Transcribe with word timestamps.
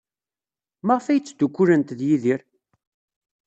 Maɣef 0.85 1.05
ay 1.07 1.19
ttdukkulent 1.21 1.93
ed 1.93 2.01
Yidir? 2.07 2.41